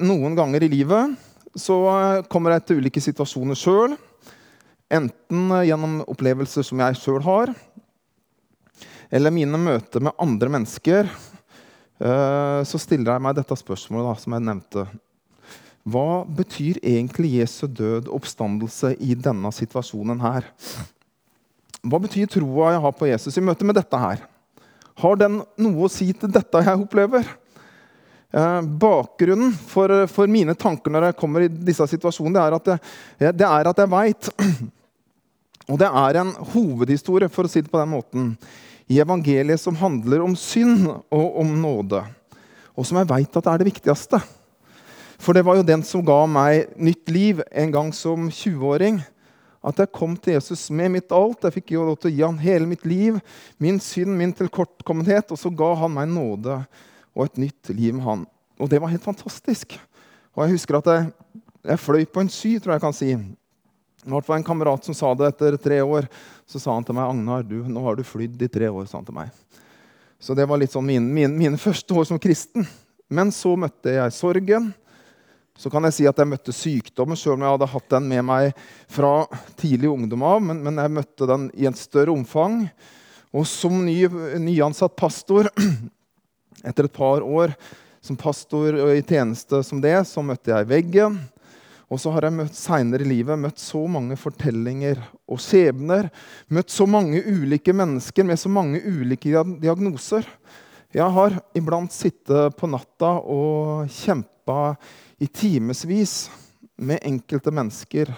[0.00, 1.16] noen ganger i livet
[1.58, 1.76] så
[2.30, 3.96] kommer jeg til ulike situasjoner sjøl.
[4.90, 7.52] Enten gjennom opplevelser som jeg sjøl har,
[9.10, 11.10] eller mine møter med andre mennesker.
[12.00, 14.86] Eh, så stiller jeg meg dette spørsmålet da, som jeg nevnte.
[15.90, 20.46] Hva betyr egentlig Jesu død oppstandelse i denne situasjonen her?
[21.80, 24.26] Hva betyr troa jeg har på Jesus i møte med dette her?
[25.00, 27.24] Har den noe å si til dette jeg opplever?
[28.30, 32.68] Eh, bakgrunnen for, for, mine tanker når jeg kommer i disse situasjonene, det er at
[32.70, 34.28] jeg, det er at jeg veit
[35.70, 38.30] Og det er en hovedhistorie, for å si det på den måten,
[38.90, 42.00] i evangeliet som handler om synd og om nåde.
[42.74, 44.18] Og som jeg veit er det viktigste.
[45.22, 48.98] For det var jo den som ga meg nytt liv en gang som 20-åring.
[49.62, 51.46] At jeg kom til Jesus med mitt alt.
[51.46, 53.20] Jeg fikk jo lov til å gi han hele mitt liv,
[53.62, 55.30] min synd, min tilkortkommenhet.
[55.30, 56.64] Og så ga han meg nåde
[57.16, 58.24] og et nytt liv med han.
[58.60, 59.76] Og det var helt fantastisk.
[60.36, 61.12] Og jeg husker at jeg,
[61.72, 63.12] jeg fløy på en sky, tror jeg jeg kan si.
[64.00, 66.08] Det var en kamerat som sa det etter tre år.
[66.48, 68.86] Så sa han til meg Agnar, du, nå har du flydd i tre år.
[68.88, 69.32] sa han til meg.
[70.20, 72.68] Så det var litt sånn mine, mine, mine første år som kristen.
[73.10, 74.70] Men så møtte jeg sorgen.
[75.60, 78.24] Så kan jeg si at jeg møtte sykdommen, sjøl om jeg hadde hatt den med
[78.24, 79.26] meg fra
[79.60, 80.40] tidlig ungdom av.
[80.44, 82.62] Men, men jeg møtte den i en større omfang.
[83.36, 83.98] Og som ny,
[84.40, 85.50] nyansatt pastor,
[86.64, 87.54] etter et par år
[88.00, 91.18] som pastor og i tjeneste som det, så møtte jeg veggen.
[91.90, 96.06] Og så har jeg møtt seinere i livet møtt så mange fortellinger og skjebner.
[96.54, 100.28] Møtt så mange ulike mennesker med så mange ulike diagnoser.
[100.94, 104.74] Jeg har iblant sittet på natta og kjempa
[105.20, 106.30] i timevis
[106.80, 108.10] med enkelte mennesker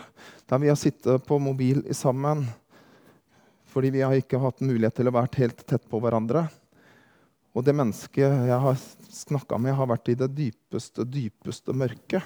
[0.48, 2.44] der vi har sittet på mobil sammen
[3.72, 6.44] fordi vi har ikke hatt mulighet til å være helt tett på hverandre.
[7.52, 8.78] Og det mennesket jeg har
[9.12, 12.24] snakka med, har vært i det dypeste, dypeste mørket.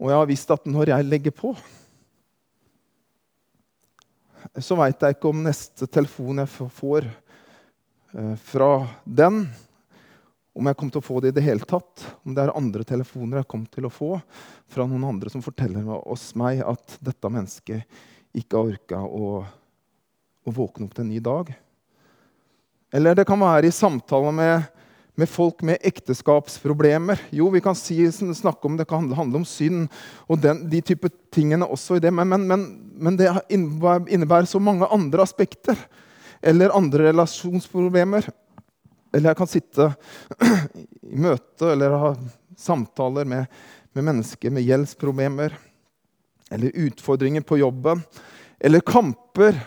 [0.00, 1.50] Og jeg har visst at når jeg legger på,
[4.58, 8.70] så veit jeg ikke om neste telefon jeg får eh, fra
[9.04, 9.42] den,
[10.56, 12.06] om jeg kommer til å få det i det hele tatt.
[12.24, 14.12] Om det er andre telefoner jeg kommer til å få
[14.70, 18.00] fra noen andre som forteller oss meg at dette mennesket
[18.40, 19.42] ikke har orka å,
[20.46, 21.52] å våkne opp til en ny dag.
[22.92, 24.68] Eller det kan være i samtaler med
[25.20, 27.20] med folk med ekteskapsproblemer.
[27.34, 29.88] Jo, vi kan si, snakke om det kan handle om synd
[30.30, 32.64] og den, de type tingene også i det, men, men, men,
[32.96, 35.76] men, det innebærer så mange andre aspekter.
[36.40, 38.30] Eller andre relasjonsproblemer.
[39.12, 39.90] Eller jeg kan sitte
[41.12, 42.12] i møte eller ha
[42.56, 43.44] samtaler med,
[43.92, 45.56] med mennesker med gjeldsproblemer.
[46.50, 48.00] Eller utfordringer på jobben.
[48.56, 49.58] Eller kamper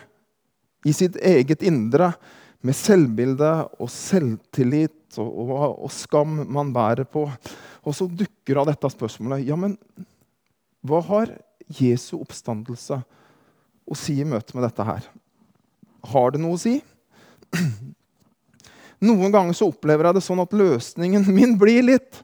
[0.87, 2.15] i sitt eget indre
[2.63, 3.51] med selvbilde
[3.81, 5.53] og selvtillit og, og,
[5.83, 7.25] og, skam man bærer på.
[7.83, 9.75] Og så dukker av dette spørsmålet ja, men
[10.83, 11.33] hva har
[11.79, 13.01] Jesu oppstandelse
[13.83, 15.05] å si i møte med dette her?
[16.13, 16.77] Har det noe å si?
[19.03, 22.23] Noen ganger så opplever jeg det sånn at løsningen min blir litt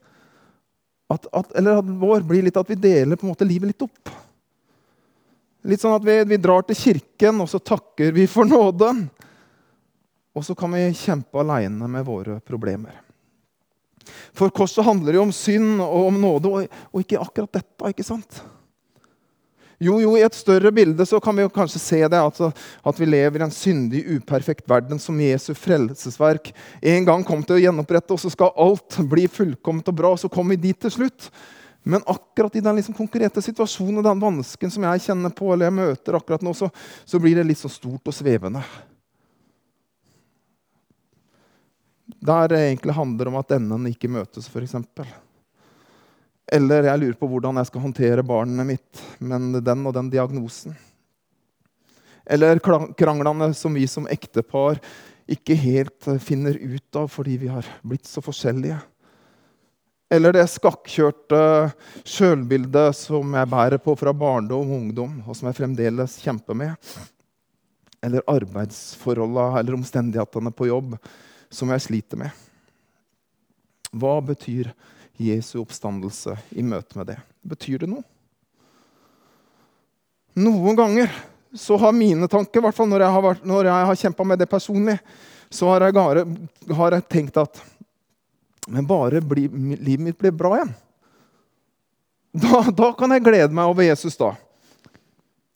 [1.09, 3.81] at, at, Eller at vår blir litt at vi deler på en måte livet litt
[3.81, 4.11] opp.
[5.65, 9.07] Litt sånn at vi, vi drar til kirken, og så takker vi for nåden.
[10.39, 12.95] Og så kan vi kjempe aleine med våre problemer.
[14.33, 17.91] For korset handler jo om synd og om nåde, og ikke akkurat dette.
[17.91, 18.39] ikke sant?
[19.79, 22.49] Jo, jo, I et større bilde så kan vi jo kanskje se det, altså,
[22.83, 26.51] at vi lever i en syndig, uperfekt verden som Jesu frelsesverk
[26.81, 30.11] en gang kom til å gjenopprette, og så skal alt bli fullkomment og bra.
[30.15, 31.29] og Så kommer vi dit til slutt.
[31.83, 35.69] Men akkurat i den liksom konkrete situasjonen og den vansken som jeg kjenner på, eller
[35.69, 36.67] jeg møter akkurat nå, så,
[37.07, 38.63] så blir det litt så stort og svevende.
[42.19, 44.75] Der det egentlig handler om at enden ikke møtes, f.eks.
[46.51, 50.75] Eller jeg lurer på hvordan jeg skal håndtere barnet mitt med den og den diagnosen.
[52.29, 54.81] Eller kranglene som vi som ektepar
[55.29, 58.79] ikke helt finner ut av fordi vi har blitt så forskjellige.
[60.09, 61.39] Eller det skakkjørte
[62.01, 66.89] sjølbildet som jeg bærer på fra barndom og ungdom, og som jeg fremdeles kjemper med.
[68.01, 70.95] Eller arbeidsforholda eller omstendighetene på jobb
[71.51, 72.45] som jeg sliter med.
[73.91, 74.71] Hva betyr
[75.19, 77.17] Jesu oppstandelse i møte med det?
[77.41, 78.05] Betyr det noe?
[80.39, 81.11] Noen ganger
[81.57, 84.47] så har mine tanker, i hvert fall når jeg har, vært, har kjempa med det
[84.49, 84.99] personlig,
[85.49, 85.97] så har jeg,
[86.77, 87.61] har jeg, tenkt at
[88.69, 90.73] Men bare bli, livet mitt blir bra igjen.
[92.37, 94.35] Da, da kan jeg glede meg over Jesus, da.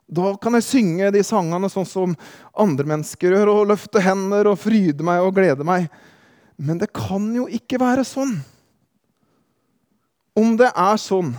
[0.08, 2.16] Da kan jeg synge de sangene sånn som
[2.60, 5.88] andre mennesker gjør, og løfte hender og fryde meg og glede meg.
[6.60, 8.36] Men det kan jo ikke være sånn.
[10.38, 11.34] Om det er sånn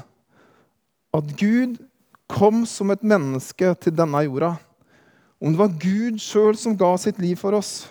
[1.14, 1.78] at Gud
[2.30, 4.54] kom som et menneske til denne jorda,
[5.42, 7.84] om det var Gud sjøl som ga sitt liv for oss,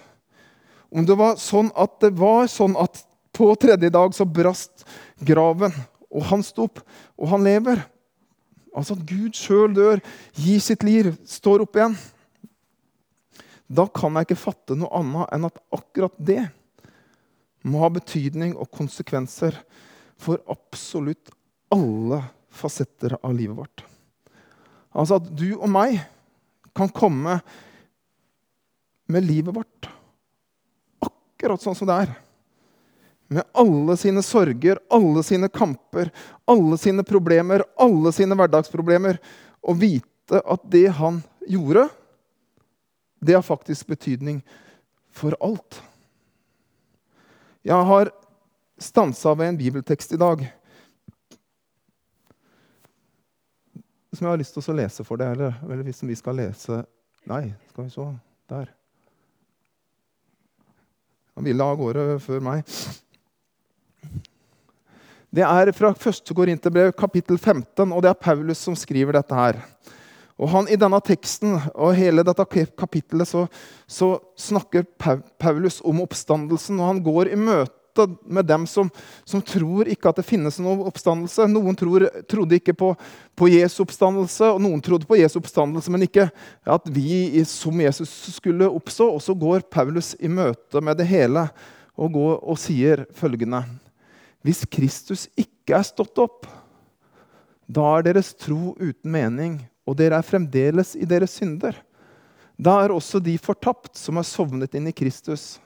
[0.93, 3.03] om det var sånn at det var sånn at
[3.33, 4.85] på tredje dag så brast
[5.25, 5.73] graven,
[6.13, 6.81] og han sto opp,
[7.17, 7.81] og han lever
[8.73, 10.01] Altså at Gud sjøl dør,
[10.37, 11.95] gir sitt liv, står opp igjen.
[13.73, 16.41] Da kan jeg ikke fatte noe annet enn at akkurat det
[17.63, 19.55] må ha betydning og konsekvenser
[20.19, 21.31] for absolutt
[21.73, 22.19] alle
[22.53, 23.85] fasetter av livet vårt.
[24.93, 25.97] Altså at du og meg
[26.75, 27.39] kan komme
[29.09, 29.89] med livet vårt
[31.03, 32.13] akkurat sånn som det er.
[33.33, 36.11] Med alle sine sorger, alle sine kamper,
[36.49, 39.19] alle sine problemer, alle sine hverdagsproblemer.
[39.65, 41.87] Og vite at det han gjorde,
[43.23, 44.41] det har faktisk betydning
[45.13, 45.79] for alt.
[47.63, 48.11] Jeg har
[48.77, 50.43] stansa ved en bibeltekst i dag
[54.13, 55.33] som jeg har lyst til å lese for deg.
[55.35, 56.83] Eller, eller hvis vi skal lese
[57.29, 58.09] Nei, skal vi så
[58.51, 58.67] Der.
[61.33, 62.67] Han ville av gårde før meg.
[65.33, 66.29] Det er fra 1.
[66.37, 69.57] Korinterbrev, kapittel 15, og det er Paulus som skriver dette her.
[70.37, 72.45] Og han, I denne teksten og hele dette
[72.77, 73.47] kapittelet så,
[73.89, 74.85] så snakker
[75.41, 76.77] Paulus om oppstandelsen.
[76.77, 78.91] og Han går i møte med dem som,
[79.25, 81.49] som, tror ikke at det finnes noen oppstandelse.
[81.49, 82.93] Noen tror, trodde ikke på,
[83.33, 86.27] på Jesu oppstandelse, og noen trodde på Jesu oppstandelse, men ikke
[86.61, 89.09] at vi som Jesus skulle oppstå.
[89.17, 91.47] Og så går Paulus i møte med det hele
[91.97, 93.63] og, går, og sier følgende
[94.43, 96.45] Hvis Kristus ikke er stått opp,
[97.63, 99.57] da er deres tro uten mening,
[99.87, 101.77] og dere er fremdeles i deres synder.
[102.59, 105.57] Da er også de fortapt som er sovnet inn i Kristus.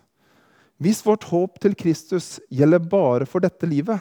[0.78, 3.98] Hvis vårt håp til Kristus gjelder bare for dette livet,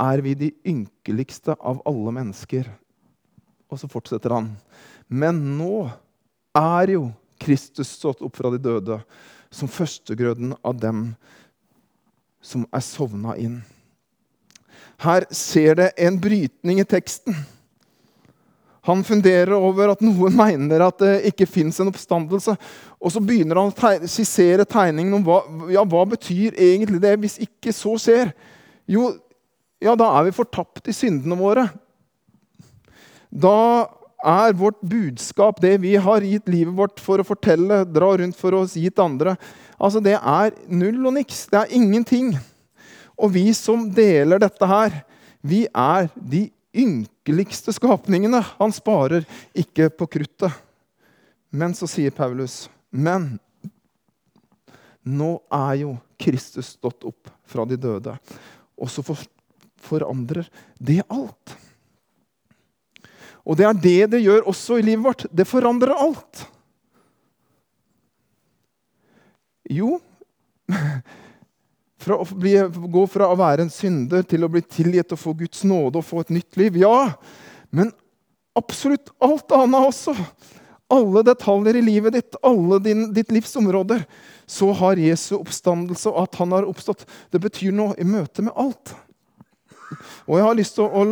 [0.00, 2.68] er vi de ynkeligste av alle mennesker.
[3.72, 4.52] Og så fortsetter han.
[5.08, 5.86] Men nå
[6.54, 7.08] er jo
[7.40, 9.00] Kristus stått opp fra de døde
[9.54, 11.06] som førstegrøden av dem
[12.44, 13.62] som er sovna inn.
[15.02, 17.36] Her ser det en brytning i teksten.
[18.84, 22.52] Han funderer over at noen mener at det ikke fins en oppstandelse.
[23.00, 25.40] Og så begynner han å skissere tegningen om hva,
[25.72, 28.34] ja, hva betyr egentlig det hvis ikke så skjer.
[28.84, 29.08] Jo,
[29.80, 31.66] ja, da er vi fortapt i syndene våre.
[33.32, 33.88] Da
[34.24, 38.56] er vårt budskap, det vi har gitt livet vårt for å fortelle, dra rundt for
[38.56, 39.34] å gi til andre,
[39.76, 41.44] altså det er null og niks.
[41.52, 42.34] Det er ingenting.
[43.20, 45.00] Og vi som deler dette her,
[45.44, 48.40] vi er de ynkeligste skapningene.
[48.58, 50.62] Han sparer ikke på kruttet.
[51.54, 53.36] Men så sier Paulus, men
[55.04, 58.16] nå er jo Kristus stått opp fra de døde.
[58.74, 59.04] Og så
[59.84, 60.48] forandrer
[60.80, 61.54] det alt.
[63.44, 65.26] Og det er det det gjør også i livet vårt.
[65.30, 66.46] Det forandrer alt.
[69.70, 69.98] Jo
[72.04, 72.54] fra bli,
[72.92, 76.06] gå fra å være en synder til å bli tilgitt og få Guds nåde og
[76.06, 76.76] få et nytt liv.
[76.82, 77.14] Ja,
[77.74, 77.92] men
[78.58, 80.14] absolutt alt annet også.
[80.92, 84.04] Alle detaljer i livet ditt, alle din, ditt livs områder.
[84.46, 88.54] Så har Jesu oppstandelse og at han har oppstått, det betyr noe i møte med
[88.60, 88.92] alt.
[90.28, 91.04] Og jeg har lyst til å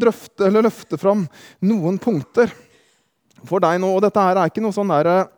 [0.00, 1.26] drøfte, eller løfte fram
[1.64, 2.52] noen punkter
[3.46, 3.90] for deg nå.
[3.94, 5.28] Og dette her er ikke noe sånn der,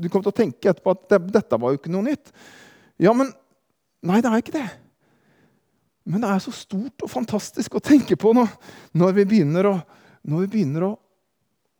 [0.00, 2.30] Du kommer til å tenke etterpå at det, dette var jo ikke noe nytt.
[3.00, 3.32] Ja, men
[4.06, 4.68] Nei, det er ikke det.
[6.08, 8.46] Men det er så stort og fantastisk å tenke på nå,
[8.96, 9.74] når vi begynner å,
[10.24, 10.94] vi begynner å,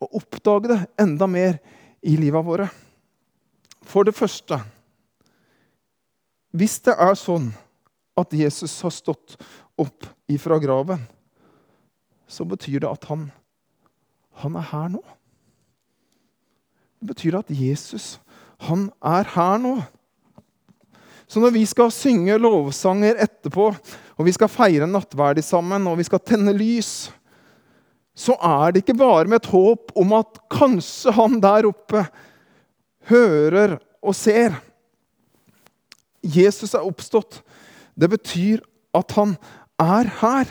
[0.00, 1.58] å oppdage det enda mer
[2.04, 2.68] i livet våre.
[3.88, 4.60] For det første
[6.50, 7.52] Hvis det er sånn
[8.18, 9.36] at Jesus har stått
[9.78, 11.04] opp ifra graven,
[12.26, 13.28] så betyr det at han,
[14.42, 15.02] han er her nå.
[16.98, 18.18] Det betyr at Jesus,
[18.66, 19.76] han er her nå.
[21.30, 26.06] Så når vi skal synge lovsanger etterpå, og vi skal feire nattverdig sammen, og vi
[26.08, 27.10] skal tenne lys,
[28.18, 32.02] så er det ikke bare med et håp om at kanskje han der oppe
[33.12, 34.58] hører og ser.
[36.20, 37.40] Jesus er oppstått.
[37.94, 38.66] Det betyr
[38.98, 39.38] at han
[39.80, 40.50] er her,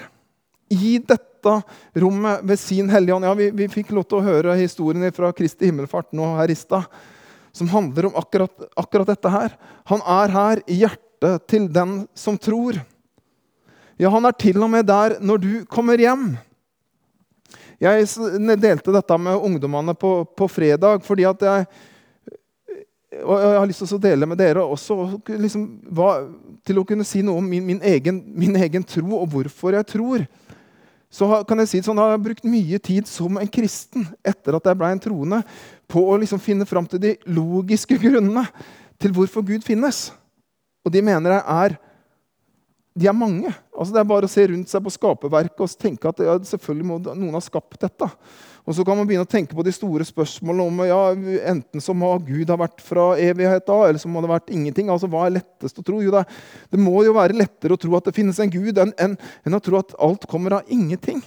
[0.69, 1.53] i dette
[1.97, 3.25] rommet ved sin Hellige Ånd.
[3.25, 6.57] Ja, vi, vi, fikk lov til å høre historien fra Kristi himmelfart nå her i
[6.57, 6.85] stad
[7.51, 9.55] som handler om akkurat, akkurat dette her.
[9.91, 12.79] Han er her i hjertet til den som tror.
[13.99, 16.31] Ja, han er til og med der når du kommer hjem.
[17.79, 18.07] Jeg
[18.59, 21.69] delte dette med ungdommene på, på fredag fordi at jeg
[23.19, 24.95] og jeg har lyst til å dele med dere også
[25.33, 25.63] liksom,
[25.97, 26.11] hva,
[26.65, 29.87] til å kunne si noe om min, min, egen, min, egen, tro og hvorfor jeg
[29.89, 30.27] tror.
[31.09, 34.69] så kan jeg si sånn, har jeg brukt mye tid som en kristen etter at
[34.69, 35.41] jeg ble en troende,
[35.89, 38.45] på å liksom finne fram til de logiske grunnene
[39.01, 40.09] til hvorfor Gud finnes.
[40.85, 41.77] Og de mener jeg er
[42.99, 43.51] de er mange.
[43.71, 46.87] Altså Det er bare å se rundt seg på skaperverket og tenke at ja, selvfølgelig
[46.89, 48.07] må noen ha skapt dette.
[48.67, 50.99] Og så kan man begynne å tenke på de store spørsmålene om ja,
[51.53, 54.51] enten så må Gud ha vært fra evighet av, eller så må det ha vært
[54.53, 54.91] ingenting.
[54.91, 56.01] Altså, Hva er lettest å tro?
[56.03, 56.25] Jo, det,
[56.73, 59.15] det må jo være lettere å tro at det finnes en Gud, enn, enn,
[59.47, 61.23] enn å tro at alt kommer av ingenting.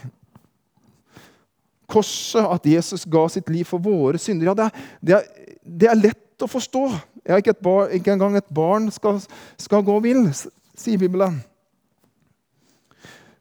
[1.92, 5.90] Korset, at Jesus ga sitt liv for våre synder, ja, det er, det er, det
[5.90, 6.87] er lett å forstå.
[7.28, 9.20] Ja, ikke, bar, ikke engang et barn skal,
[9.61, 11.38] skal gå vill, sier Bibelen.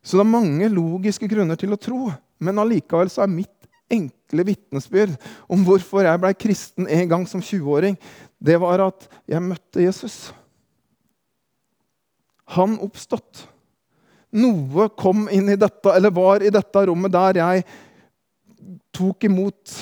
[0.02, 2.10] Så det er mange logiske grunner til å tro,
[2.42, 3.54] men allikevel så er mitt
[3.92, 5.16] enkle vitnesbyrd
[5.52, 7.98] om hvorfor jeg ble kristen en gang som 20-åring,
[8.42, 10.32] det var at jeg møtte Jesus.
[12.56, 13.46] Han oppstått.
[14.32, 17.66] Noe kom inn i dette, eller var i dette rommet der jeg
[18.96, 19.76] tok imot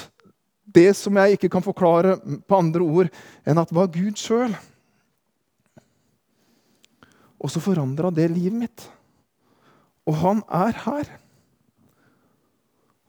[0.70, 3.10] det som jeg ikke kan forklare på andre ord
[3.48, 4.54] enn at det var Gud sjøl.
[7.40, 8.86] Og så forandra det livet mitt.
[10.10, 11.10] Og han er her.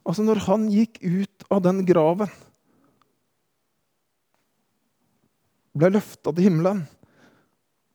[0.07, 2.31] Altså, når han gikk ut av den graven,
[5.77, 6.83] ble løfta til himmelen,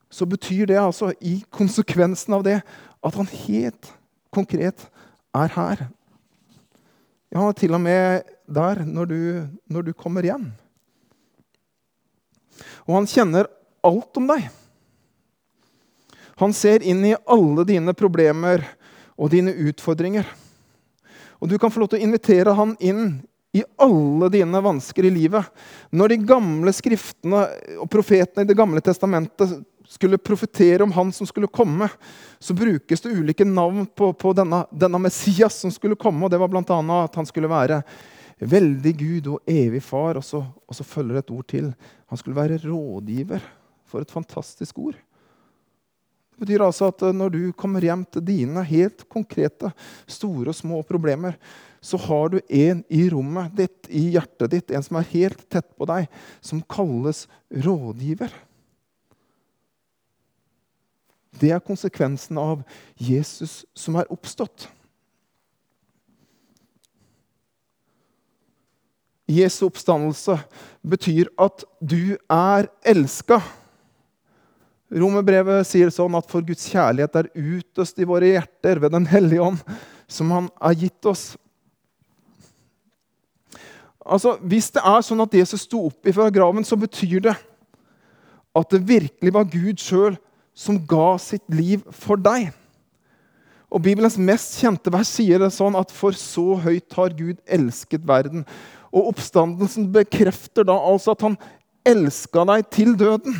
[0.08, 2.60] så betyr det altså i konsekvensen av det
[3.06, 3.90] at han helt
[4.34, 4.88] konkret
[5.36, 5.88] er her.
[7.36, 9.20] Ja, til og med der når du,
[9.68, 10.46] når du kommer hjem.
[12.88, 13.50] Og han kjenner
[13.84, 14.46] alt om deg.
[16.40, 18.64] Han ser inn i alle dine problemer
[19.20, 20.30] og dine utfordringer.
[21.44, 23.18] Og du kan få lov til å invitere han inn
[23.56, 25.44] i alle dine vansker i livet.
[25.92, 27.46] Når de gamle skriftene
[27.82, 31.90] og profetene i Det gamle testamentet skulle profetere om han som skulle komme,
[32.40, 36.26] så brukes det ulike navn på, på denne, denne, Messias som skulle komme.
[36.26, 36.80] og Det var bl.a.
[37.04, 37.82] at han skulle være
[38.40, 40.20] veldig Gud og evig far.
[40.20, 41.70] Og så, og så følger det et ord til.
[42.12, 43.44] Han skulle være rådgiver.
[43.86, 44.98] For et fantastisk ord.
[46.36, 49.70] Det betyr altså at eh, når du kommer hjem til dine helt konkrete,
[50.10, 51.38] store og små problemer,
[51.86, 55.70] så har du en i rommet ditt, i hjertet ditt, en som er helt tett
[55.78, 56.10] på deg,
[56.44, 57.24] som kalles
[57.54, 58.34] rådgiver.
[61.40, 62.64] Det er konsekvensen av
[62.96, 64.70] Jesus som er oppstått.
[69.26, 70.38] Jesu oppstandelse
[70.86, 73.40] betyr at du er elska.
[74.94, 79.42] Romerbrevet sier sånn at for Guds kjærlighet er utøst i våre hjerter ved Den hellige
[79.42, 79.64] ånd,
[80.08, 81.34] som Han har gitt oss.
[84.06, 87.36] Altså, Hvis det er sånn at Jesus sto opp fra graven, så betyr det
[88.56, 90.14] at det virkelig var Gud sjøl
[90.56, 92.54] som ga sitt liv for deg.
[93.68, 98.06] Og Bibelens mest kjente vers sier det sånn at for så høyt har Gud elsket
[98.08, 98.46] verden.
[98.96, 101.36] Og oppstandelsen bekrefter da altså at han
[101.86, 103.36] elska deg til døden.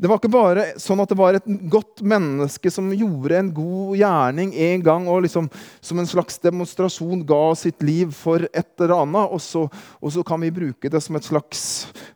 [0.00, 3.98] Det var ikke bare sånn at det var et godt menneske som gjorde en god
[4.00, 5.50] gjerning en gang og liksom,
[5.84, 9.66] som en slags demonstrasjon ga sitt liv for et eller annet, og så,
[10.00, 11.62] og så kan vi bruke det som et slags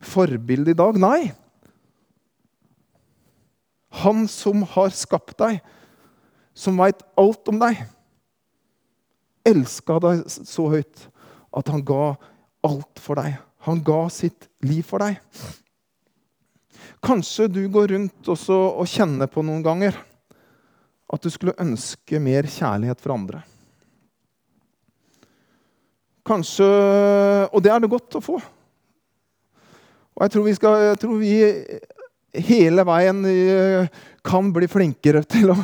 [0.00, 0.96] forbilde i dag.
[0.96, 1.34] Nei.
[4.02, 5.60] Han som har skapt deg,
[6.54, 7.82] som veit alt om deg,
[9.44, 11.08] elska deg så høyt
[11.54, 12.14] at han ga
[12.64, 13.36] alt for deg.
[13.68, 15.20] Han ga sitt liv for deg.
[17.04, 19.96] Kanskje du går rundt og kjenner på noen ganger
[21.14, 23.42] at du skulle ønske mer kjærlighet for andre.
[26.24, 26.66] Kanskje
[27.52, 28.38] Og det er det godt å få.
[30.14, 31.34] Og jeg tror vi, skal, jeg tror vi
[32.34, 33.88] hele veien eh,
[34.24, 35.58] kan bli flinkere til å,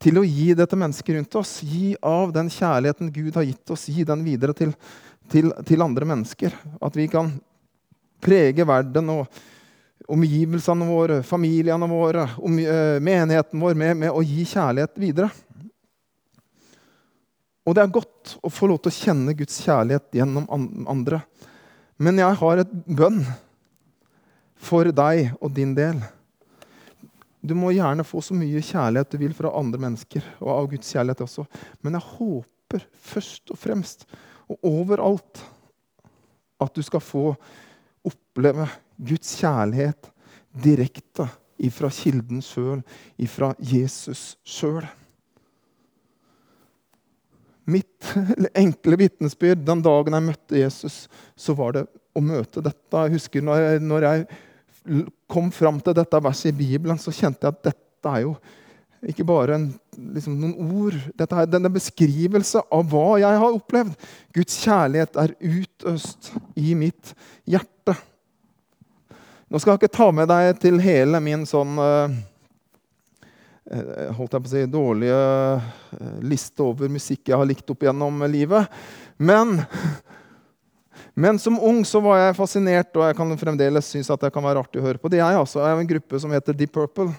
[0.00, 1.56] til å gi det til mennesker rundt oss.
[1.62, 4.74] Gi av den kjærligheten Gud har gitt oss, gi den videre til,
[5.30, 6.54] til, til andre mennesker.
[6.84, 7.32] At vi kan
[8.24, 9.42] prege verden og
[10.08, 15.30] omgivelsene våre, familiene våre, om, uh, menigheten vår med, med, å gi kjærlighet videre.
[17.64, 20.44] Og det er godt å få lov til å kjenne Guds kjærlighet gjennom
[20.90, 21.22] andre.
[21.96, 23.22] Men jeg har et bønn
[24.64, 26.00] for deg og din del.
[27.44, 30.92] Du må gjerne få så mye kjærlighet du vil fra andre mennesker, og av Guds
[30.94, 31.44] kjærlighet også.
[31.84, 34.06] Men jeg håper først og fremst
[34.48, 35.42] og overalt
[36.64, 37.26] at du skal få
[38.04, 38.66] oppleve
[38.96, 40.10] Guds kjærlighet
[40.64, 41.26] direkte
[41.64, 42.82] ifra kilden sjøl,
[43.20, 44.84] ifra Jesus sjøl.
[47.70, 48.12] Mitt
[48.64, 50.98] enkle vitnesbyrd den dagen jeg møtte Jesus,
[51.36, 53.04] så var det å møte dette.
[53.06, 54.26] Jeg husker når jeg, når jeg
[55.30, 58.36] kom fram til dette verset i Bibelen, så kjente jeg at dette er jo
[59.04, 59.64] Ikke bare en,
[60.16, 60.94] liksom, noen ord.
[61.12, 64.06] Dette er denne beskrivelse av hva jeg har opplevd.
[64.32, 67.12] Guds kjærlighet er utøst i mitt
[67.44, 67.98] hjerte.
[69.52, 72.16] Nå skal jeg ikke ta med deg til hele min sånn uh,
[74.16, 78.24] holdt jeg på å si, dårlige uh, liste over musikk jeg har likt opp gjennom
[78.32, 78.72] livet.
[79.20, 79.58] Men,
[81.14, 84.42] men som ung så var jeg fascinert, og jeg kan fremdeles synes at det kan
[84.42, 85.10] være artig å høre på.
[85.12, 87.12] Det er altså en gruppe som heter Deep Purple.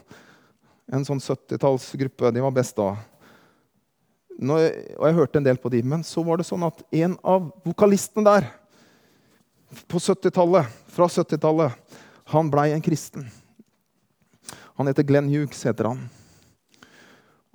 [0.92, 2.34] En sånn 70-tallsgruppe.
[2.36, 2.92] De var best da.
[4.36, 7.16] Jeg, og jeg hørte en del på de, Men så var det sånn at en
[7.24, 8.50] av vokalistene der
[9.88, 11.96] på 70-tallet, fra 70-tallet,
[12.36, 13.30] han blei en kristen.
[14.76, 16.04] Han heter Glenn Hughes, heter han.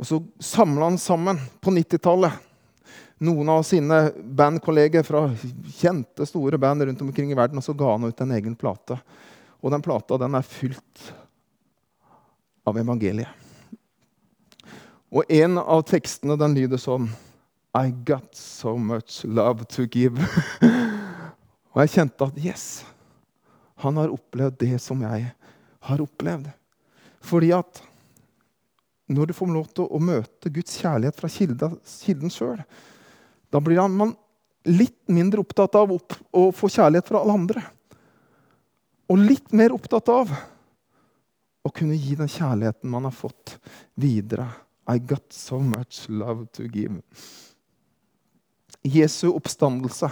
[0.01, 2.49] Og så samla han sammen på 90-tallet
[3.21, 5.27] noen av sine bandkolleger fra
[5.77, 8.97] kjente, store band rundt omkring i verden, og så ga han ut en egen plate.
[9.61, 11.11] Og den plata den er fylt
[12.65, 13.29] av evangeliet.
[15.11, 17.09] Og en av tekstene den lyder sånn
[17.77, 20.17] I got so much love to give.
[21.73, 22.65] og jeg kjente at yes,
[23.83, 25.29] han har opplevd det som jeg
[25.91, 26.49] har opplevd.
[27.21, 27.83] Fordi at
[29.11, 32.63] når du får lov til å møte Guds kjærlighet fra kilden, sjøl,
[33.51, 34.15] da blir man
[34.69, 37.63] litt mindre opptatt av å få kjærlighet fra alle andre.
[39.11, 40.33] Og litt mer opptatt av
[41.67, 43.57] å kunne gi den kjærligheten man har fått,
[43.95, 44.49] videre.
[44.91, 47.01] I got so much love to give.
[48.83, 50.09] Jesu oppstandelse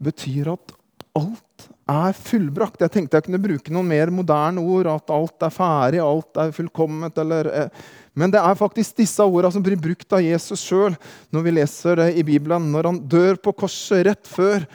[0.00, 0.72] betyr at
[1.18, 2.80] alt er fullbrakt.
[2.80, 4.88] Jeg tenkte jeg kunne bruke noen mer moderne ord.
[4.88, 7.18] At alt er ferdig, alt er fullkomment.
[7.20, 7.84] Eller, eh,
[8.18, 10.96] men det er faktisk disse ordene som blir brukt av Jesus sjøl
[11.30, 12.70] når vi leser det i Bibelen.
[12.72, 14.66] Når han dør på korset rett før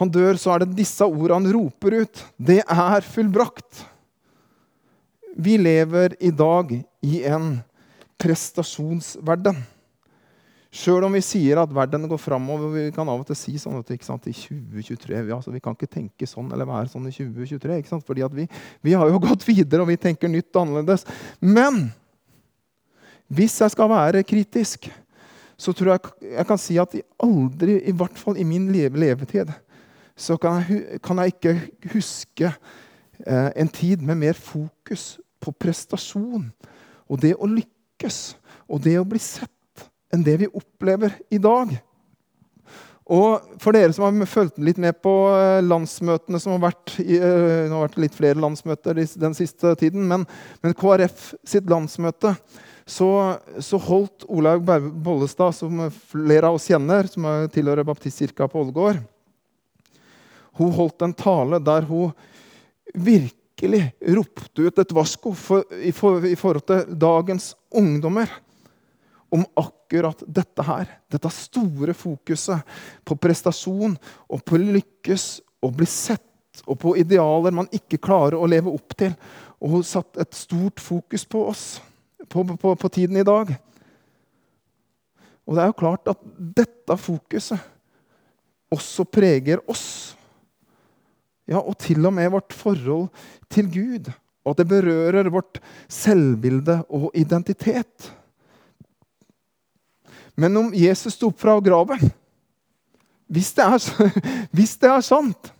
[0.00, 2.24] han dør, så er det disse ordene han roper ut.
[2.36, 3.84] Det er fullbrakt.
[5.32, 7.54] Vi lever i dag i en
[8.20, 9.62] prestasjonsverden.
[10.72, 13.76] Sjøl om vi sier at verden går framover Vi kan av og til si sånn
[13.82, 17.80] at i 2023 vi, altså, vi kan ikke tenke sånn eller være sånn i 2023.
[17.82, 18.06] Ikke sant?
[18.08, 18.46] Fordi vi,
[18.80, 21.04] vi, har jo gått videre, og vi tenker nytt og annerledes.
[21.44, 21.90] Men
[23.32, 24.90] hvis jeg skal være kritisk,
[25.56, 29.52] så tror jeg jeg kan si at aldri, i hvert fall i min levetid,
[30.16, 31.54] så kan jeg, kan jeg ikke
[31.94, 32.52] huske
[33.26, 36.48] Eh, en tid med mer fokus på prestasjon
[37.06, 38.34] og det å lykkes
[38.66, 41.70] og det å bli sett enn det vi opplever i dag.
[43.10, 47.16] Og for dere som har fulgt litt med på eh, landsmøtene som har vært i,
[47.18, 50.26] Det har vært litt flere landsmøter den siste tiden, men,
[50.62, 52.36] men KrF sitt landsmøte
[52.86, 54.64] så, så holdt Olaug
[55.04, 58.98] Bollestad, som flere av oss kjenner, som tilhører Baptistkirka på Ålgård
[60.58, 62.12] Hun holdt en tale der hun
[62.92, 63.84] virkelig
[64.16, 68.30] ropte ut et varsko for, i, for, i, forhold til dagens ungdommer
[69.32, 70.90] om akkurat dette her.
[71.08, 73.96] Dette store fokuset på prestasjon
[74.28, 75.26] og på lykkes
[75.64, 79.14] og bli sett og på idealer man ikke klarer å leve opp til.
[79.62, 81.66] Og hun satte et stort fokus på oss
[82.28, 83.54] på, på, på tiden i dag.
[85.46, 87.70] Og det er jo klart at dette fokuset
[88.72, 89.86] også preger oss
[91.48, 93.08] ja, og til og med vårt forhold
[93.52, 94.10] til Gud.
[94.42, 95.58] Og at det berører vårt
[95.90, 98.12] selvbilde og identitet.
[100.34, 102.10] Men om Jesus sto opp fra graven
[103.32, 104.08] hvis det, er,
[104.56, 105.52] hvis det er sant,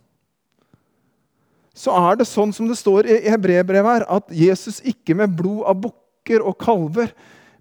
[1.73, 5.65] så er det sånn som det står i hebreerbrevet her, at Jesus ikke med blod
[5.71, 7.15] av bukker og kalver,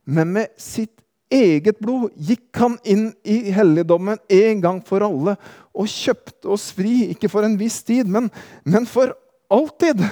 [0.04, 0.98] men med sitt
[1.32, 5.38] eget blod gikk han inn i helligdommen en gang for alle
[5.72, 8.28] og kjøpte oss fri, ikke for en viss tid, men,
[8.68, 9.16] men for
[9.52, 10.04] alltid.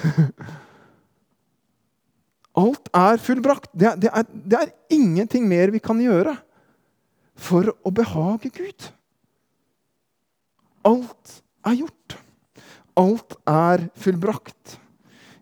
[2.59, 3.69] Alt er fullbrakt.
[3.71, 6.33] Det, det, er, det er ingenting mer vi kan gjøre
[7.39, 8.89] for å behage Gud.
[10.87, 12.17] Alt er gjort.
[12.99, 14.77] Alt er fullbrakt.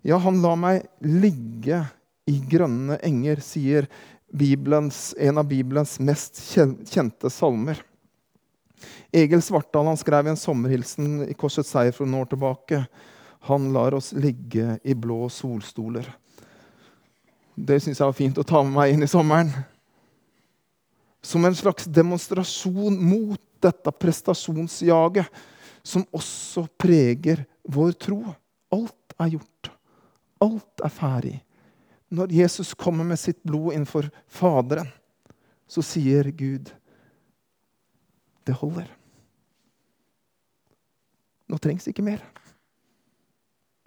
[0.06, 1.84] Ja, han lar meg ligge
[2.28, 3.88] i grønne enger, sier
[4.28, 6.40] Bibelens, en av Bibelens mest
[6.92, 7.80] kjente salmer.
[9.16, 12.84] Egil Svartdal han skrev en sommerhilsen i Korsets seier for noen år tilbake.
[13.48, 16.10] Han lar oss ligge i blå solstoler.
[17.58, 19.50] Det syns jeg var fint å ta med meg inn i sommeren.
[21.28, 25.28] Som en slags demonstrasjon mot dette prestasjonsjaget
[25.84, 28.22] som også preger vår tro.
[28.72, 29.72] Alt er gjort.
[30.44, 31.36] Alt er ferdig.
[32.08, 34.88] Når Jesus kommer med sitt blod innenfor Faderen,
[35.68, 36.72] så sier Gud
[38.48, 38.88] det holder.
[41.48, 42.24] Nå trengs ikke mer.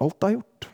[0.01, 0.69] Alt er gjort.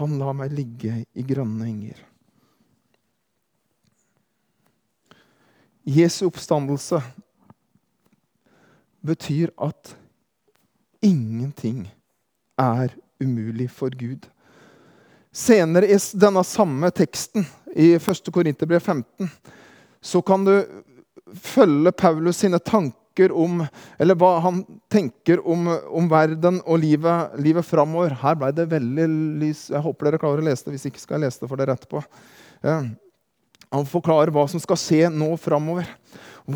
[0.00, 2.00] Han lar meg ligge i grønne enger.
[5.84, 7.02] Jesu oppstandelse
[9.04, 9.96] betyr at
[11.04, 11.84] ingenting
[12.56, 14.24] er umulig for Gud.
[15.34, 17.44] Senere i denne samme teksten,
[17.74, 18.30] i 1.
[18.32, 19.28] Korinterbrev 15,
[20.00, 20.54] så kan du
[21.34, 23.60] følge Paulus sine tanker om
[23.98, 28.10] Eller hva han tenker om, om verden og livet, livet framover.
[28.18, 29.04] Her ble det veldig
[29.38, 29.68] lys.
[29.70, 30.74] Jeg håper dere klarer å lese det.
[30.74, 32.02] Hvis ikke skal jeg lese det for dere etterpå.
[33.74, 35.88] Han forklarer hva som skal skje nå framover.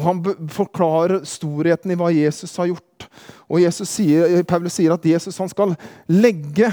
[0.05, 0.21] Han
[0.53, 3.07] forklarer storheten i hva Jesus har gjort.
[3.49, 5.75] Og sier, Paulus sier at Jesus skal
[6.13, 6.69] legge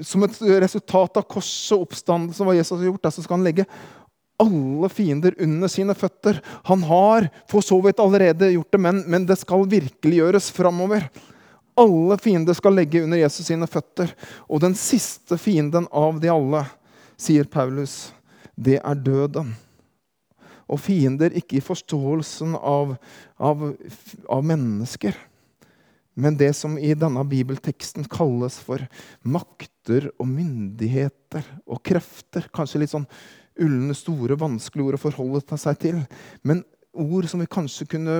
[0.00, 3.66] som et resultat av korset og oppstandelsen, hva Jesus har gjort, så skal han legge
[4.42, 6.40] alle fiender under sine føtter.
[6.66, 11.06] Han har for så vidt allerede gjort det, men, men det skal virkeliggjøres framover.
[11.78, 14.10] Alle fiender skal legge under Jesus sine føtter.
[14.48, 16.64] Og den siste fienden av de alle,
[17.20, 18.10] sier Paulus,
[18.64, 19.52] det er døden.
[20.70, 22.94] Og fiender ikke i forståelsen av,
[23.36, 23.66] av,
[24.30, 25.16] av mennesker,
[26.14, 28.84] men det som i denne bibelteksten kalles for
[29.24, 32.50] makter og myndigheter og krefter.
[32.52, 33.08] Kanskje litt sånn
[33.62, 36.02] ulne, store, vanskelige ord å forholde seg til.
[36.44, 36.60] Men
[36.92, 38.18] ord som vi kanskje kunne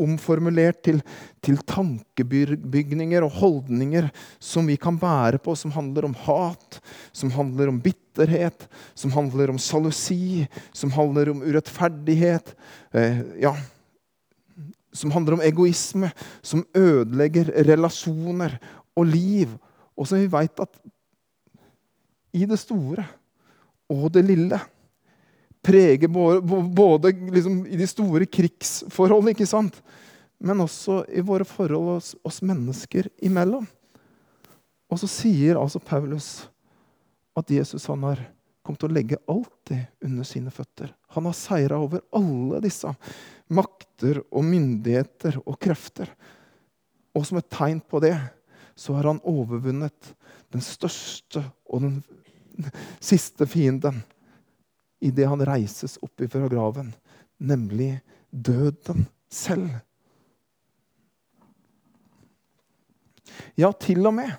[0.00, 1.00] omformulert til,
[1.44, 4.08] til tankebygninger og holdninger
[4.42, 6.80] som vi kan bære på, som handler om hat,
[7.12, 12.54] som handler om bitterhet, som handler om sjalusi, som handler om urettferdighet.
[12.94, 13.54] Eh, ja,
[14.94, 18.58] som handler om egoisme, som ødelegger relasjoner
[18.94, 19.50] og liv.
[19.98, 20.78] Og som vi veit at
[22.34, 23.04] i det store
[23.90, 24.58] og det lille
[25.64, 29.80] preger både liksom, i de store krigsforhold, ikke sant?
[30.44, 33.64] men også i våre forhold oss, oss mennesker imellom.
[34.92, 36.44] Og så sier altså Paulus
[37.38, 38.20] at Jesus han har
[38.64, 40.92] kommet til å legge alt det under sine føtter.
[41.16, 42.92] Han har seira over alle disse
[43.54, 46.12] makter og myndigheter og krefter.
[47.14, 48.16] Og som et tegn på det
[48.76, 50.14] så har han overvunnet
[50.52, 51.98] den største og den
[53.12, 54.02] siste fienden
[55.04, 56.92] idet han reises opp fra graven,
[57.36, 59.68] nemlig døden selv.
[63.54, 64.32] Ja, til og med,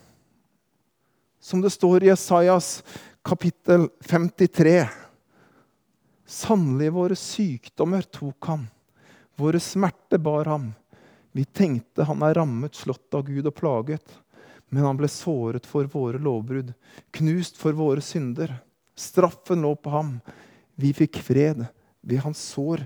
[1.39, 2.79] som det står i Esaias
[3.25, 4.79] kapittel 53
[6.25, 8.63] Sannelig våre sykdommer tok han,
[9.37, 10.71] våre smerter bar ham.
[11.35, 14.15] Vi tenkte han er rammet, slått av Gud og plaget.
[14.73, 16.73] Men han ble såret for våre lovbrudd,
[17.13, 18.55] knust for våre synder.
[18.97, 20.15] Straffen lå på ham.
[20.75, 21.65] Vi fikk fred.
[22.05, 22.85] Ved hans sår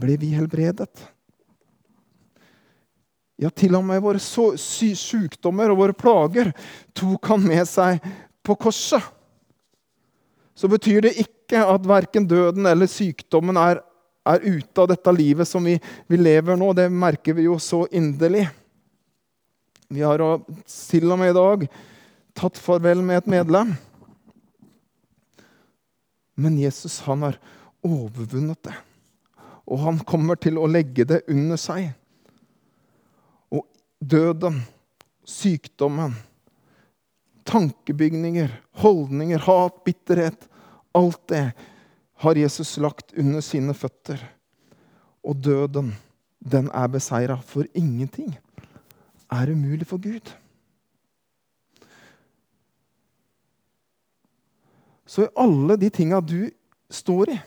[0.00, 0.92] ble vi helbredet.
[3.36, 6.54] Ja, til og med våre sykdommer og våre plager
[6.96, 8.00] tok han med seg
[8.46, 9.02] på korset.
[10.56, 13.82] Så betyr det ikke at verken døden eller sykdommen er,
[14.24, 15.76] er ute av dette livet som vi,
[16.08, 16.70] vi lever nå.
[16.72, 18.46] Det merker vi jo så inderlig.
[19.92, 20.24] Vi har
[20.64, 21.68] til og med i dag
[22.36, 23.76] tatt farvel med et medlem.
[26.36, 27.38] Men Jesus han har
[27.86, 28.74] overvunnet det.
[29.66, 31.88] Og han kommer til å legge det under seg.
[33.50, 33.64] Og
[33.98, 34.60] døden,
[35.26, 36.14] sykdommen,
[37.46, 40.46] tankebygninger, holdninger, hat, bitterhet
[40.96, 41.52] Alt det
[42.22, 44.16] har Jesus lagt under sine føtter.
[45.20, 45.90] Og døden,
[46.40, 48.32] den er beseira, for ingenting
[49.28, 50.30] er umulig for Gud.
[55.06, 56.48] Så i alle de tinga du
[56.90, 57.38] står i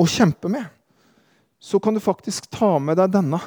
[0.00, 0.64] og kjemper med,
[1.60, 3.40] så kan du faktisk ta med deg denne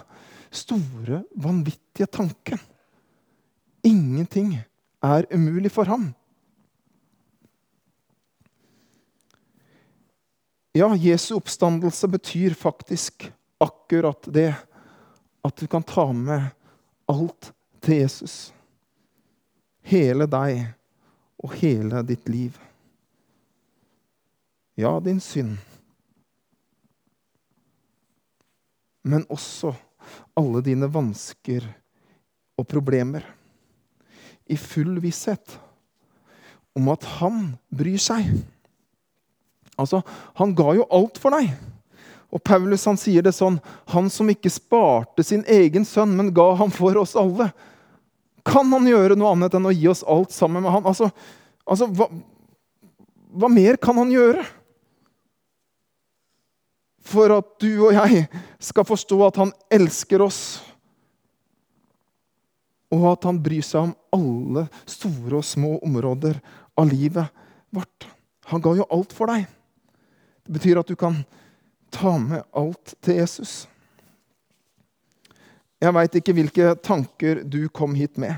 [0.54, 2.62] store, vanvittige tanken.
[3.84, 4.54] Ingenting
[5.04, 6.12] er umulig for ham.
[10.74, 14.54] Ja, Jesu oppstandelse betyr faktisk akkurat det.
[15.44, 16.46] At du kan ta med
[17.06, 17.52] alt
[17.84, 18.54] til Jesus.
[19.84, 20.64] Hele deg
[21.44, 22.56] og hele ditt liv.
[24.76, 25.58] Ja, din synd.
[29.04, 29.74] Men også
[30.38, 31.66] alle dine vansker
[32.58, 33.26] og problemer.
[34.50, 35.58] I full visshet
[36.74, 38.32] om at han bryr seg.
[39.78, 40.02] Altså,
[40.36, 41.54] Han ga jo alt for deg.
[42.34, 43.60] Og Paulus han sier det sånn
[43.94, 47.52] Han som ikke sparte sin egen sønn, men ga ham for oss alle.
[48.44, 50.86] Kan han gjøre noe annet enn å gi oss alt sammen med han?
[50.90, 51.12] Altså,
[51.64, 52.10] altså hva,
[53.38, 54.44] hva mer kan han gjøre?
[57.14, 58.28] For at du og jeg
[58.62, 60.42] skal forstå at han elsker oss.
[62.94, 66.40] Og at han bryr seg om alle store og små områder
[66.78, 68.08] av livet vårt.
[68.52, 69.46] Han ga jo alt for deg.
[70.44, 71.22] Det betyr at du kan
[71.94, 73.64] ta med alt til Jesus.
[75.84, 78.36] Jeg veit ikke hvilke tanker du kom hit med.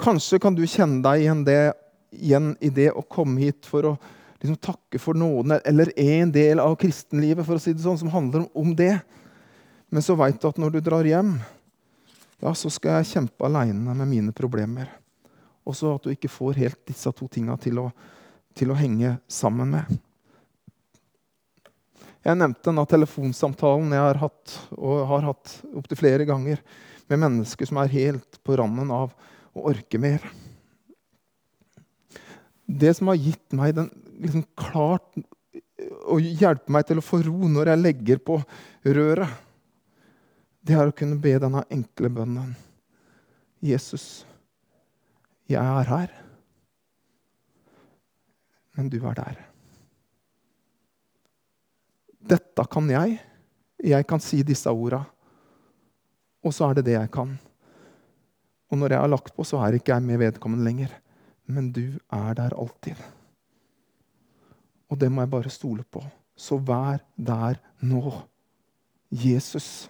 [0.00, 1.58] Kanskje kan du kjenne deg igjen, det,
[2.16, 3.94] igjen i det å komme hit for å
[4.40, 8.12] liksom takke for nåden, eller en del av kristenlivet for å si det sånn, som
[8.12, 8.94] handler om det.
[9.92, 11.34] Men så veit du at når du drar hjem,
[12.40, 14.88] ja, så skal jeg kjempe aleine med mine problemer.
[15.68, 17.82] Og så at du ikke får helt disse to tinga til,
[18.56, 19.98] til, å henge sammen med.
[22.24, 26.60] Jeg nevnte denne telefonsamtalen jeg har hatt og har hatt opptil flere ganger
[27.10, 29.12] med mennesker som er helt på randen av
[29.56, 30.24] å orke mer.
[32.64, 33.88] Det som har gitt meg den
[34.20, 35.18] liksom klart
[36.10, 38.38] å hjelpe meg til å få ro når jeg legger på
[38.84, 39.30] røret,
[40.60, 42.52] det er å kunne be denne enkle bønnen.
[43.64, 44.24] Jesus,
[45.48, 46.12] jeg er her,
[48.76, 49.40] men du er der.
[52.30, 53.16] Dette kan jeg.
[53.80, 55.00] Jeg kan si disse orda.
[56.44, 57.32] Og så er det det jeg kan.
[58.70, 60.92] Og når jeg har lagt på, så er ikke jeg med vedkommende lenger.
[61.50, 63.00] Men du er der alltid.
[64.90, 66.02] Og det må jeg bare stole på.
[66.36, 68.02] Så vær der nå.
[69.10, 69.88] Jesus.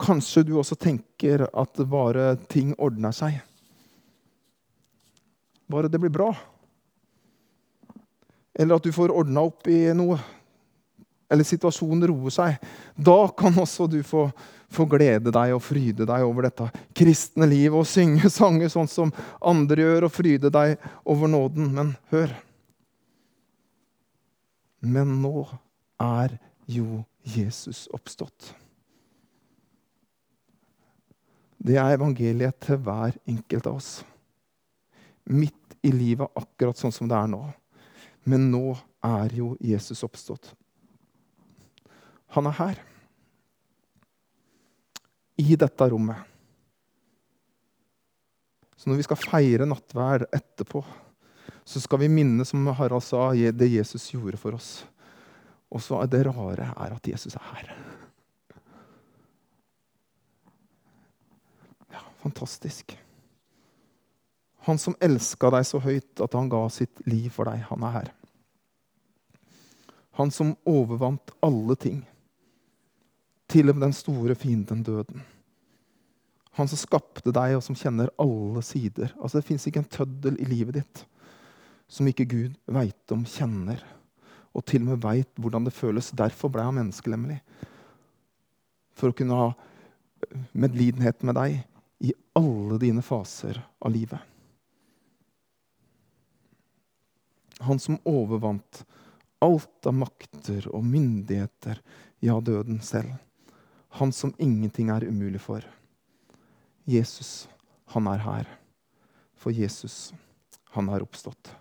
[0.00, 3.40] Kanskje du også tenker at bare ting ordner seg.
[5.70, 6.30] Bare det blir bra.
[8.54, 10.18] Eller at du får ordna opp i noe.
[11.30, 12.72] Eller situasjonen roer seg.
[12.98, 14.28] Da kan også du få
[14.70, 19.12] få glede deg og fryde deg over dette kristne livet og synge sanger sånn som
[19.42, 21.72] andre gjør, og fryde deg over nåden.
[21.74, 22.34] Men hør.
[24.80, 25.44] Men nå
[26.00, 26.38] er
[26.70, 28.54] jo Jesus oppstått.
[31.60, 33.90] Det er evangeliet til hver enkelt av oss.
[35.28, 37.42] Midt i livet, akkurat sånn som det er nå.
[38.24, 38.64] Men nå
[39.04, 40.54] er jo Jesus oppstått.
[42.36, 42.80] Han er her
[45.40, 46.26] i dette rommet.
[48.76, 50.82] Så når vi skal feire nattverd etterpå,
[51.64, 54.70] så skal vi minne, som Harald sa, det Jesus gjorde for oss.
[55.70, 57.72] Og så er det rare er at Jesus er her.
[61.92, 62.96] Ja, fantastisk.
[64.68, 67.96] Han som elska deg så høyt at han ga sitt liv for deg, han er
[67.96, 68.10] her.
[70.18, 72.00] Han som overvant alle ting
[73.50, 75.22] til og med den store fienden døden.
[76.58, 79.14] Han som skapte deg, og som kjenner alle sider.
[79.20, 81.04] Altså, Det fins ikke en tøddel i livet ditt
[81.90, 83.82] som ikke Gud veit om, kjenner.
[84.54, 86.12] Og til og med veit hvordan det føles.
[86.14, 87.40] Derfor ble han menneskelemmelig.
[88.94, 89.48] For å kunne ha
[90.52, 91.60] medlidenhet med deg
[92.06, 94.20] i alle dine faser av livet.
[97.66, 98.84] Han som overvant
[99.44, 101.80] alt av makter og myndigheter,
[102.24, 103.16] ja, døden selv.
[103.98, 105.64] Han som ingenting er umulig for.
[106.86, 107.48] Jesus,
[107.90, 108.50] han er her.
[109.34, 110.12] For Jesus,
[110.74, 111.54] han er oppstått.